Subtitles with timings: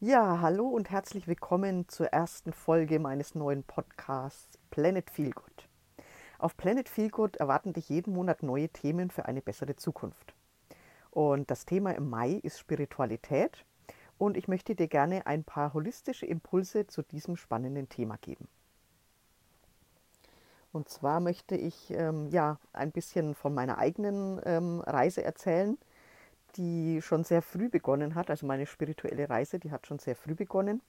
[0.00, 5.70] Ja, hallo und herzlich willkommen zur ersten Folge meines neuen Podcasts Planet Feelgood.
[6.38, 10.34] Auf Planet Feelgood erwarten dich jeden Monat neue Themen für eine bessere Zukunft.
[11.10, 13.64] Und das Thema im Mai ist Spiritualität
[14.18, 18.48] und ich möchte dir gerne ein paar holistische Impulse zu diesem spannenden Thema geben.
[20.72, 25.78] Und zwar möchte ich ähm, ja ein bisschen von meiner eigenen ähm, Reise erzählen
[26.56, 28.30] die schon sehr früh begonnen hat.
[28.30, 30.82] Also meine spirituelle Reise, die hat schon sehr früh begonnen.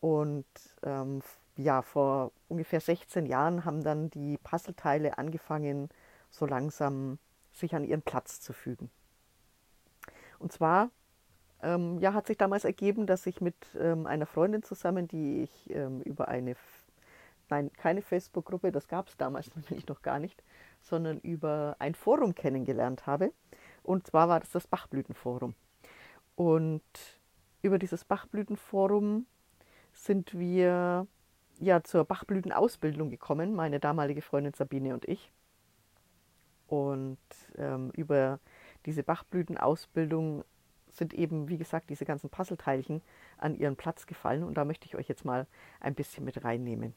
[0.00, 0.46] Und
[0.82, 1.22] ähm,
[1.56, 5.88] ja, vor ungefähr 16 Jahren haben dann die Puzzleteile angefangen,
[6.30, 7.18] so langsam
[7.52, 8.90] sich an ihren Platz zu fügen.
[10.38, 10.90] Und zwar
[11.62, 15.70] ähm, ja, hat sich damals ergeben, dass ich mit ähm, einer Freundin zusammen, die ich
[15.70, 16.54] ähm, über eine,
[17.48, 20.42] nein, keine Facebook-Gruppe, das gab es damals nämlich noch gar nicht,
[20.82, 23.32] sondern über ein Forum kennengelernt habe.
[23.86, 25.54] Und zwar war das das Bachblütenforum.
[26.34, 26.82] Und
[27.62, 29.26] über dieses Bachblütenforum
[29.92, 31.06] sind wir
[31.58, 35.32] ja zur Bachblütenausbildung gekommen, meine damalige Freundin Sabine und ich.
[36.66, 37.18] Und
[37.56, 38.40] ähm, über
[38.86, 40.44] diese Bachblütenausbildung
[40.90, 43.02] sind eben, wie gesagt, diese ganzen Puzzleteilchen
[43.38, 44.42] an ihren Platz gefallen.
[44.42, 45.46] Und da möchte ich euch jetzt mal
[45.80, 46.92] ein bisschen mit reinnehmen.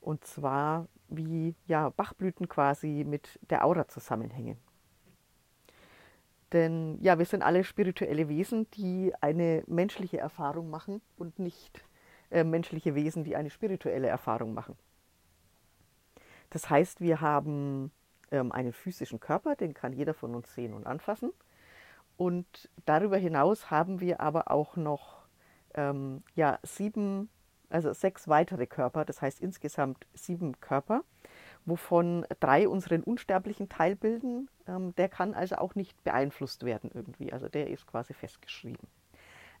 [0.00, 4.58] Und zwar, wie ja, Bachblüten quasi mit der Aura zusammenhängen.
[6.54, 11.84] Denn ja, wir sind alle spirituelle Wesen, die eine menschliche Erfahrung machen und nicht
[12.30, 14.76] äh, menschliche Wesen, die eine spirituelle Erfahrung machen.
[16.50, 17.90] Das heißt, wir haben
[18.30, 21.32] ähm, einen physischen Körper, den kann jeder von uns sehen und anfassen.
[22.16, 25.24] Und darüber hinaus haben wir aber auch noch
[25.74, 27.28] ähm, ja, sieben,
[27.68, 31.02] also sechs weitere Körper, das heißt insgesamt sieben Körper,
[31.64, 34.48] wovon drei unseren unsterblichen Teil bilden.
[34.66, 37.32] Ähm, der kann also auch nicht beeinflusst werden irgendwie.
[37.32, 38.88] Also der ist quasi festgeschrieben.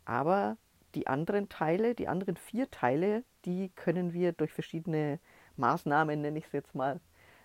[0.04, 0.56] Aber
[0.94, 5.18] die anderen Teile, die anderen vier Teile, die können wir durch verschiedene
[5.56, 7.00] Maßnahmen, nenne ich es jetzt mal,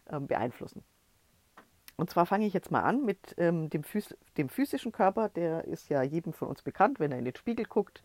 [0.10, 0.84] ähm, beeinflussen.
[1.98, 5.30] Und zwar fange ich jetzt mal an mit ähm, dem, Phys dem physischen Körper.
[5.30, 8.04] Der ist ja jedem von uns bekannt, wenn er in den Spiegel guckt.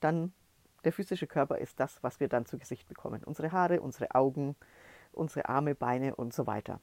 [0.00, 0.32] Dann
[0.84, 3.22] der physische Körper ist das, was wir dann zu Gesicht bekommen.
[3.24, 4.56] Unsere Haare, unsere Augen,
[5.12, 6.80] unsere Arme, Beine und so weiter.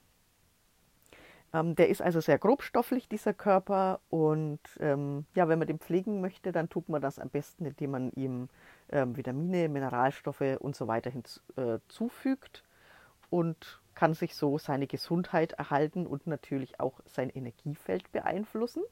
[1.54, 4.00] Ähm, der ist also sehr grobstofflich, dieser Körper.
[4.10, 7.92] Und ähm, ja, wenn man den pflegen möchte, dann tut man das am besten, indem
[7.92, 8.50] man ihm
[8.90, 16.06] ähm, Vitamine, Mineralstoffe und so weiter hinzufügt äh, und kann sich so seine Gesundheit erhalten
[16.06, 18.84] und natürlich auch sein Energiefeld beeinflussen.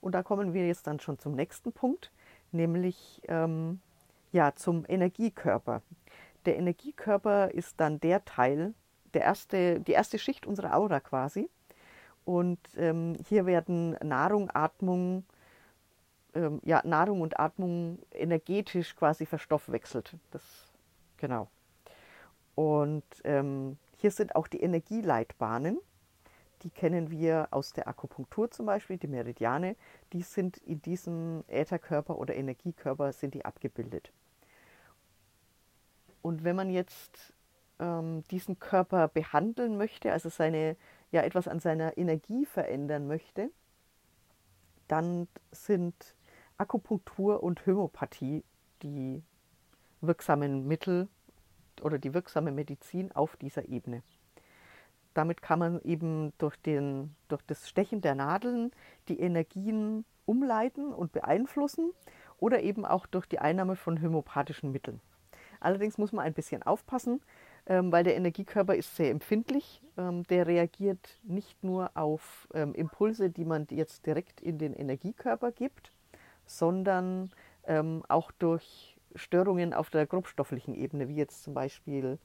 [0.00, 2.12] Und da kommen wir jetzt dann schon zum nächsten Punkt,
[2.52, 3.80] nämlich ähm,
[4.30, 5.82] ja, zum Energiekörper.
[6.44, 8.74] Der Energiekörper ist dann der Teil,
[9.14, 11.50] der erste, die erste Schicht unserer Aura quasi.
[12.26, 15.24] Und ähm, hier werden Nahrung, Atmung,
[16.34, 20.16] ähm, ja, Nahrung und Atmung energetisch quasi verstoffwechselt.
[20.32, 20.42] Das,
[21.16, 21.48] genau.
[22.56, 25.78] Und ähm, hier sind auch die Energieleitbahnen.
[26.62, 29.76] Die kennen wir aus der Akupunktur zum Beispiel, die Meridiane.
[30.12, 34.10] Die sind in diesem Ätherkörper oder Energiekörper sind die abgebildet.
[36.22, 37.34] Und wenn man jetzt
[37.78, 40.76] ähm, diesen Körper behandeln möchte, also seine,
[41.10, 43.50] ja, etwas an seiner Energie verändern möchte,
[44.88, 46.14] dann sind
[46.58, 48.44] Akupunktur und Homöopathie
[48.82, 49.22] die
[50.00, 51.08] wirksamen Mittel
[51.82, 54.02] oder die wirksame Medizin auf dieser Ebene.
[55.14, 58.70] Damit kann man eben durch, den, durch das Stechen der Nadeln
[59.08, 61.92] die Energien umleiten und beeinflussen
[62.38, 65.00] oder eben auch durch die Einnahme von homöopathischen Mitteln.
[65.60, 67.22] Allerdings muss man ein bisschen aufpassen,
[67.92, 69.82] weil der Energiekörper ist sehr empfindlich.
[69.96, 75.52] Ähm, der reagiert nicht nur auf ähm, Impulse, die man jetzt direkt in den Energiekörper
[75.52, 75.90] gibt,
[76.44, 77.30] sondern
[77.66, 82.18] ähm, auch durch Störungen auf der grobstofflichen Ebene, wie jetzt zum Beispiel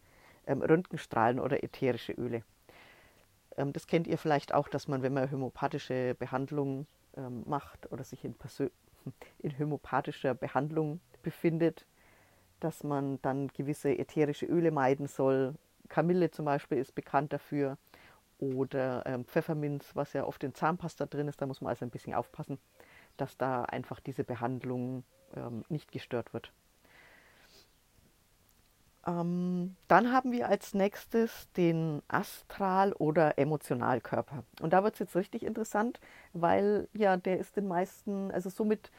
[0.46, 2.44] ähm, Röntgenstrahlen oder ätherische Öle.
[3.58, 6.88] Ähm, das kennt ihr vielleicht auch, dass man, wenn man homöopathische Behandlung
[7.46, 8.36] macht oder sich in,
[9.40, 11.86] in homöopathischer Behandlung befindet,
[12.64, 15.56] dass man dann gewisse ätherische Öle meiden soll.
[15.90, 17.78] Kamille zum Beispiel ist bekannt dafür.
[18.40, 21.42] Oder ähm, Pfefferminz, was ja oft in Zahnpasta drin ist.
[21.42, 22.58] Da muss man also ein bisschen aufpassen,
[23.18, 25.04] dass da einfach diese Behandlung
[25.36, 26.52] ähm, nicht gestört wird.
[29.06, 34.44] Ähm, dann haben wir als nächstes den Astral- oder Emotionalkörper.
[34.62, 36.00] Und da wird es jetzt richtig interessant,
[36.34, 38.92] weil ja der ist den meisten, also somit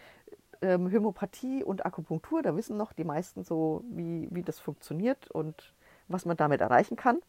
[0.62, 5.74] ähm, Homöopathie und Akupunktur, da wissen noch die meisten so, wie, wie das funktioniert und
[6.08, 7.20] was man damit erreichen kann.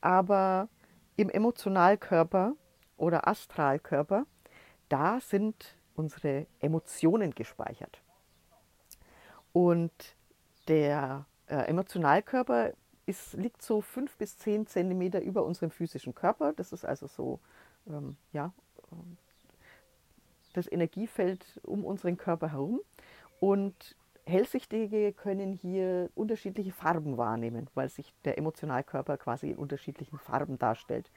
[0.00, 0.68] Aber
[1.16, 2.54] im Emotionalkörper
[2.96, 4.26] oder Astralkörper,
[4.88, 8.00] da sind unsere Emotionen gespeichert.
[9.52, 9.92] Und
[10.68, 12.72] der äh, Emotionalkörper
[13.06, 16.52] ist, liegt so fünf bis zehn Zentimeter über unserem physischen Körper.
[16.52, 17.40] Das ist also so,
[17.86, 18.52] ähm, ja,
[20.52, 22.80] das Energiefeld um unseren Körper herum.
[23.40, 30.58] Und Hellsichtige können hier unterschiedliche Farben wahrnehmen, weil sich der Emotionalkörper quasi in unterschiedlichen Farben
[30.58, 31.10] darstellt.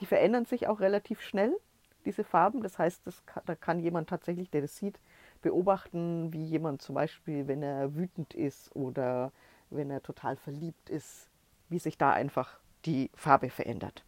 [0.00, 1.56] Die verändern sich auch relativ schnell,
[2.04, 2.62] diese Farben.
[2.62, 5.00] Das heißt, das kann, da kann jemand tatsächlich, der das sieht,
[5.42, 9.32] beobachten, wie jemand zum Beispiel, wenn er wütend ist oder
[9.70, 11.28] wenn er total verliebt ist,
[11.68, 14.04] wie sich da einfach die Farbe verändert.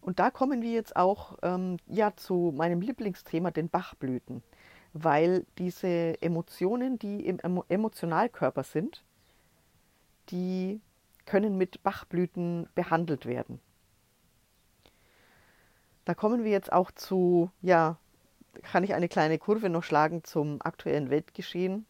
[0.00, 4.42] Und da kommen wir jetzt auch ähm, ja, zu meinem Lieblingsthema, den Bachblüten
[4.92, 9.04] weil diese Emotionen, die im Emotionalkörper sind,
[10.30, 10.80] die
[11.26, 13.60] können mit Bachblüten behandelt werden.
[16.04, 17.98] Da kommen wir jetzt auch zu, ja,
[18.62, 21.84] kann ich eine kleine Kurve noch schlagen zum aktuellen Weltgeschehen.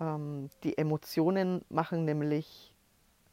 [0.00, 2.73] Ähm, die Emotionen machen nämlich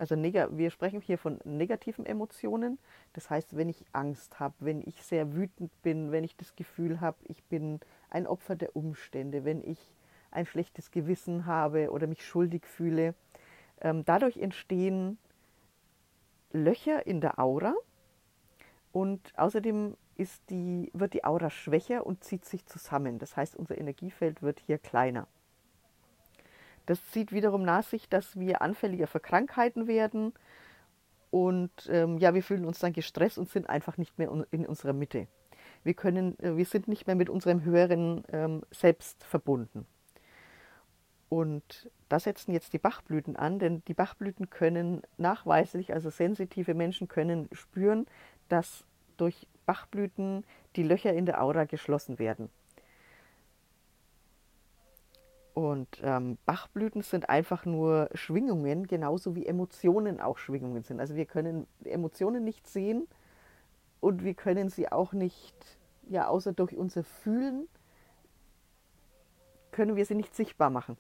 [0.02, 2.80] also wir sprechen hier von negativen Emotionen.
[3.14, 7.02] Das heißt, wenn ich Angst habe, wenn ich sehr wütend bin, wenn ich das Gefühl
[7.02, 9.94] habe, ich bin ein Opfer der Umstände, wenn ich
[10.32, 13.14] ein schlechtes Gewissen habe oder mich schuldig fühle.
[13.80, 15.20] Ähm, dadurch entstehen
[16.52, 17.76] Löcher in der Aura
[18.92, 19.96] und außerdem
[20.50, 23.20] die, wird die Aura schwächer und zieht sich zusammen.
[23.20, 25.28] Das heißt, unser Energiefeld wird hier kleiner.
[26.86, 30.34] Das zieht wiederum nach sich, dass wir anfälliger für Krankheiten werden
[31.32, 34.94] und ähm, ja, wir fühlen uns dann gestresst und sind einfach nicht mehr in unserer
[34.94, 35.28] Mitte.
[35.84, 39.88] Wir, können, äh, wir sind nicht mehr mit unserem höheren ähm, Selbst verbunden.
[41.30, 47.08] Und da setzen jetzt die Bachblüten an, denn die Bachblüten können nachweislich, also sensitive Menschen
[47.08, 48.06] können spüren,
[48.50, 48.84] dass
[49.16, 50.44] durch Bachblüten
[50.76, 52.50] die Löcher in der Aura geschlossen werden.
[55.54, 61.00] Und ähm, Bachblüten sind einfach nur Schwingungen, genauso wie Emotionen auch Schwingungen sind.
[61.00, 63.08] Also wir können Emotionen nicht sehen
[64.00, 65.56] und wir können sie auch nicht,
[66.08, 67.68] ja, außer durch unser Fühlen,
[69.72, 70.98] können wir sie nicht sichtbar machen.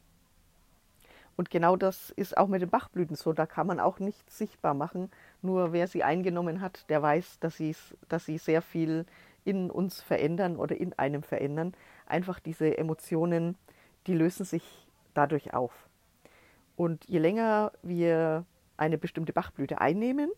[1.37, 3.33] Und genau das ist auch mit den Bachblüten so.
[3.33, 5.09] Da kann man auch nicht sichtbar machen.
[5.41, 7.59] Nur wer sie eingenommen hat, der weiß, dass,
[8.09, 9.05] dass sie sehr viel
[9.43, 11.73] in uns verändern oder in einem verändern.
[12.05, 13.57] Einfach diese Emotionen
[14.07, 14.63] die lösen sich
[15.13, 15.89] dadurch auf.
[16.75, 18.45] Und je länger wir
[18.77, 20.31] eine bestimmte Bachblüte einnehmen,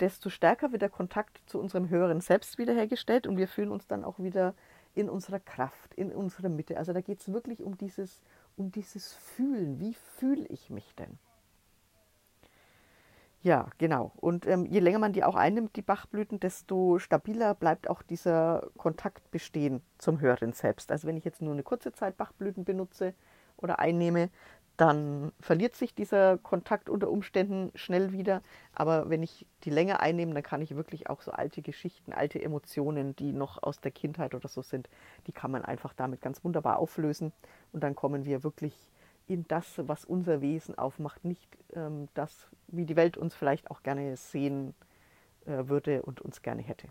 [0.00, 4.04] desto stärker wird der Kontakt zu unserem höheren Selbst wiederhergestellt und wir fühlen uns dann
[4.04, 4.54] auch wieder
[4.94, 6.76] in unserer Kraft, in unserer Mitte.
[6.76, 8.22] Also da geht es wirklich um dieses,
[8.56, 9.80] um dieses Fühlen.
[9.80, 11.18] Wie fühle ich mich denn?
[13.42, 14.12] Ja, genau.
[14.16, 18.68] Und ähm, je länger man die auch einnimmt, die Bachblüten, desto stabiler bleibt auch dieser
[18.76, 20.90] Kontakt bestehen zum höheren Selbst.
[20.90, 23.14] Also wenn ich jetzt nur eine kurze Zeit Bachblüten benutze
[23.56, 24.30] oder einnehme,
[24.76, 28.42] dann verliert sich dieser Kontakt unter Umständen schnell wieder.
[28.72, 32.42] Aber wenn ich die länger einnehme, dann kann ich wirklich auch so alte Geschichten, alte
[32.42, 34.88] Emotionen, die noch aus der Kindheit oder so sind,
[35.26, 37.32] die kann man einfach damit ganz wunderbar auflösen.
[37.72, 38.74] Und dann kommen wir wirklich
[39.28, 43.82] in das, was unser Wesen aufmacht, nicht ähm, das, wie die Welt uns vielleicht auch
[43.82, 44.74] gerne sehen
[45.46, 46.88] äh, würde und uns gerne hätte.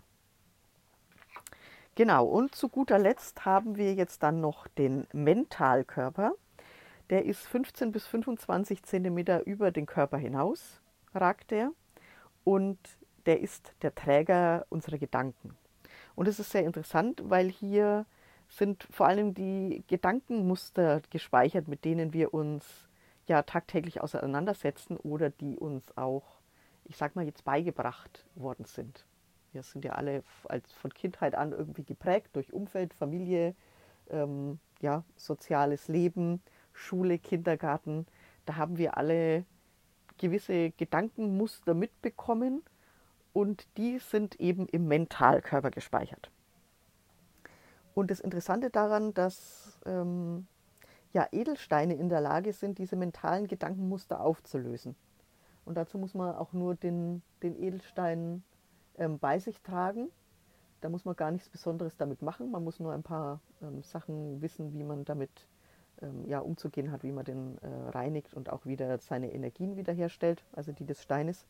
[1.96, 6.32] Genau, und zu guter Letzt haben wir jetzt dann noch den Mentalkörper.
[7.10, 10.80] Der ist 15 bis 25 Zentimeter über den Körper hinaus,
[11.12, 11.72] ragt der.
[12.44, 12.78] Und
[13.26, 15.56] der ist der Träger unserer Gedanken.
[16.14, 18.06] Und es ist sehr interessant, weil hier
[18.48, 22.88] sind vor allem die Gedankenmuster gespeichert, mit denen wir uns
[23.26, 26.40] ja tagtäglich auseinandersetzen oder die uns auch,
[26.84, 29.04] ich sag mal, jetzt beigebracht worden sind.
[29.52, 33.54] Wir sind ja alle als von Kindheit an irgendwie geprägt durch Umfeld, Familie,
[34.10, 38.06] ähm, ja, soziales Leben, Schule, Kindergarten.
[38.46, 39.44] Da haben wir alle
[40.16, 42.62] gewisse Gedankenmuster mitbekommen
[43.32, 46.30] und die sind eben im Mentalkörper gespeichert.
[47.94, 50.46] Und das Interessante daran, dass ähm,
[51.12, 54.94] ja, Edelsteine in der Lage sind, diese mentalen Gedankenmuster aufzulösen.
[55.64, 58.42] Und dazu muss man auch nur den, den Edelstein
[58.96, 60.10] ähm, bei sich tragen.
[60.80, 62.50] Da muss man gar nichts Besonderes damit machen.
[62.50, 65.48] Man muss nur ein paar ähm, Sachen wissen, wie man damit
[66.00, 70.44] ähm, ja, umzugehen hat, wie man den äh, reinigt und auch wieder seine Energien wiederherstellt,
[70.52, 71.46] also die des Steines.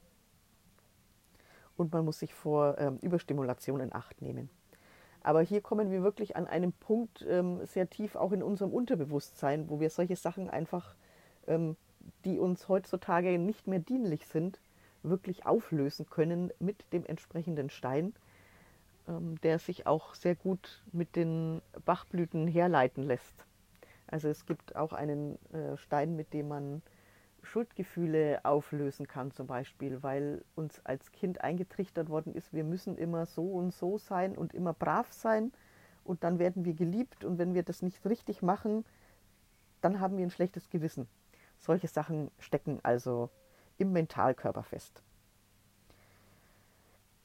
[1.76, 4.50] Und man muss sich vor ähm, Überstimulation in Acht nehmen.
[5.22, 9.68] Aber hier kommen wir wirklich an einem Punkt ähm, sehr tief auch in unserem Unterbewusstsein,
[9.68, 10.94] wo wir solche Sachen einfach,
[11.46, 11.76] ähm,
[12.24, 14.60] die uns heutzutage nicht mehr dienlich sind,
[15.02, 18.14] wirklich auflösen können mit dem entsprechenden Stein,
[19.08, 23.44] ähm, der sich auch sehr gut mit den Bachblüten herleiten lässt.
[24.06, 26.82] Also es gibt auch einen äh, Stein, mit dem man
[27.48, 33.26] Schuldgefühle auflösen kann zum Beispiel, weil uns als Kind eingetrichtert worden ist, wir müssen immer
[33.26, 35.52] so und so sein und immer brav sein
[36.04, 38.84] und dann werden wir geliebt und wenn wir das nicht richtig machen,
[39.80, 41.08] dann haben wir ein schlechtes Gewissen.
[41.58, 43.30] Solche Sachen stecken also
[43.78, 45.02] im Mentalkörper fest.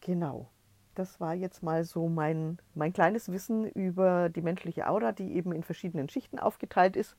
[0.01, 0.49] Genau,
[0.95, 5.51] das war jetzt mal so mein, mein kleines Wissen über die menschliche Aura, die eben
[5.53, 7.15] in verschiedenen Schichten aufgeteilt ist.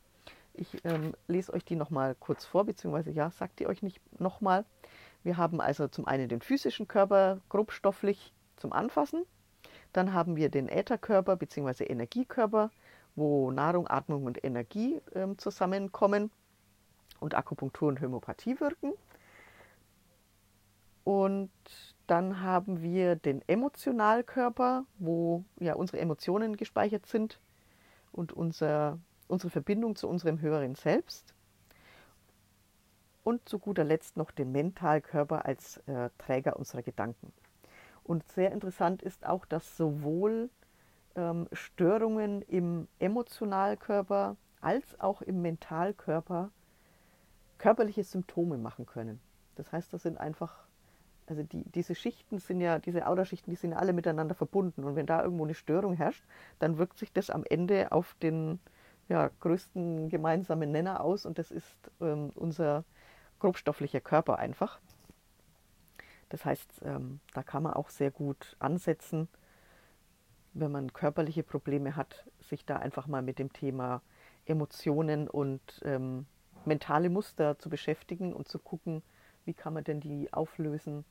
[0.54, 4.64] Ich ähm, lese euch die nochmal kurz vor, beziehungsweise ja, sagt ihr euch nicht nochmal.
[5.22, 9.24] Wir haben also zum einen den physischen Körper grobstofflich zum Anfassen.
[9.92, 11.84] Dann haben wir den Ätherkörper bzw.
[11.84, 12.70] Energiekörper,
[13.16, 16.30] wo Nahrung, Atmung und Energie ähm, zusammenkommen
[17.20, 18.92] und Akupunktur und Homöopathie wirken.
[21.04, 21.50] Und
[22.06, 27.40] dann haben wir den Emotionalkörper, wo ja unsere Emotionen gespeichert sind
[28.10, 31.34] und unser, unsere Verbindung zu unserem höheren Selbst.
[33.22, 37.32] Und zu guter Letzt noch den Mentalkörper als äh, Träger unserer Gedanken.
[38.02, 40.50] Und sehr interessant ist auch, dass sowohl
[41.16, 46.50] ähm, Störungen im Emotionalkörper als auch im Mentalkörper
[47.58, 49.20] körperliche Symptome machen können.
[49.54, 50.66] Das heißt, das sind einfach,
[51.26, 54.84] also die, diese Schichten sind ja, diese Aura-Schichten, die sind ja alle miteinander verbunden.
[54.84, 56.24] Und wenn da irgendwo eine Störung herrscht,
[56.58, 58.58] dann wirkt sich das am Ende auf den
[59.08, 62.84] ja, größten gemeinsamen Nenner aus und das ist ähm, unser
[63.38, 64.80] grobstofflicher Körper einfach.
[66.30, 69.28] Das heißt, ähm, da kann man auch sehr gut ansetzen,
[70.54, 74.02] wenn man körperliche Probleme hat, sich da einfach mal mit dem Thema
[74.46, 76.26] Emotionen und ähm,
[76.64, 79.02] mentale Muster zu beschäftigen und zu gucken,
[79.44, 81.04] wie kann man denn die auflösen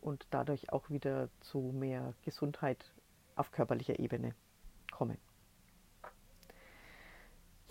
[0.00, 2.92] und dadurch auch wieder zu mehr Gesundheit
[3.34, 4.34] auf körperlicher Ebene
[4.90, 5.18] kommen.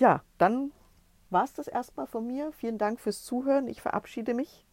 [0.01, 0.72] Ja, dann
[1.29, 2.51] war es das erstmal von mir.
[2.53, 3.67] Vielen Dank fürs Zuhören.
[3.67, 4.65] Ich verabschiede mich.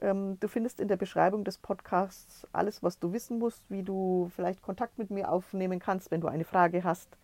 [0.00, 4.30] Ähm, du findest in der Beschreibung des Podcasts alles, was du wissen musst, wie du
[4.36, 7.18] vielleicht Kontakt mit mir aufnehmen kannst, wenn du eine Frage hast.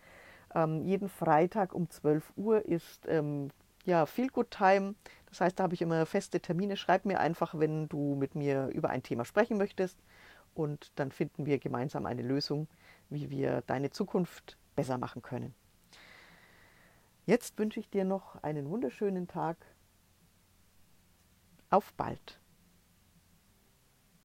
[0.53, 3.51] Ähm, jeden Freitag um 12 Uhr ist ähm,
[3.85, 4.95] ja, Feel Good Time.
[5.29, 6.75] Das heißt, da habe ich immer feste Termine.
[6.75, 9.97] Schreib mir einfach, wenn du mit mir über ein Thema sprechen möchtest.
[10.53, 12.67] Und dann finden wir gemeinsam eine Lösung,
[13.09, 15.55] wie wir deine Zukunft besser machen können.
[17.25, 19.57] Jetzt wünsche ich dir noch einen wunderschönen Tag.
[21.69, 22.40] Auf bald!